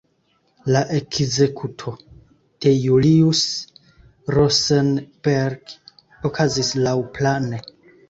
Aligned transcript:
La 0.75 0.79
ekzekuto 0.99 1.93
de 2.67 2.73
Julius 2.87 3.43
Rosenberg 4.39 5.79
okazis 6.33 6.77
laŭplane. 6.85 7.67